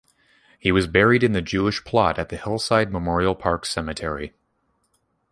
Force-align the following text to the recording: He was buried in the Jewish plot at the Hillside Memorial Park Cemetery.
He 0.57 0.71
was 0.71 0.87
buried 0.87 1.21
in 1.21 1.33
the 1.33 1.43
Jewish 1.43 1.83
plot 1.83 2.17
at 2.17 2.29
the 2.29 2.35
Hillside 2.35 2.91
Memorial 2.91 3.35
Park 3.35 3.67
Cemetery. 3.67 4.33